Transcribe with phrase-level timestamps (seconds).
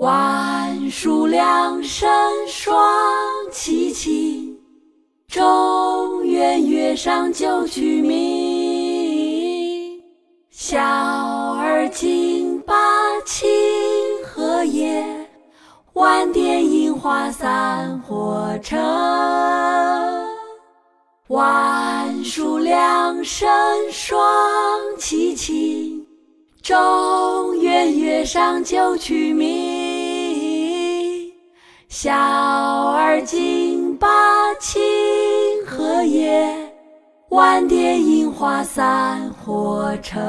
[0.00, 2.08] 万树两声
[2.48, 2.74] 双
[3.52, 4.56] 齐庆，
[5.28, 10.00] 中原月上九曲鸣。
[10.50, 12.74] 小儿金把
[13.26, 13.46] 清
[14.24, 15.04] 河夜，
[15.92, 18.80] 万点樱花散火城。
[21.28, 23.46] 万树两声
[23.92, 24.18] 双
[24.96, 26.06] 齐庆，
[26.62, 29.69] 中原月上九曲鸣。
[31.92, 34.06] 小儿金把
[34.60, 34.80] 清
[35.66, 36.72] 河夜，
[37.30, 40.20] 万点樱花散火城。